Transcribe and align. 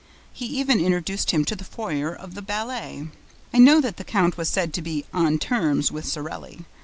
He 0.33 0.47
even 0.47 0.79
introduced 0.83 1.29
him 1.29 1.45
to 1.45 1.55
the 1.55 1.63
foyer 1.63 2.11
of 2.11 2.33
the 2.33 2.41
ballet. 2.41 3.09
I 3.53 3.59
know 3.59 3.79
that 3.81 3.97
the 3.97 4.03
count 4.03 4.35
was 4.35 4.49
said 4.49 4.73
to 4.73 4.81
be 4.81 5.05
"on 5.13 5.37
terms" 5.37 5.91
with 5.91 6.07
Sorelli. 6.07 6.65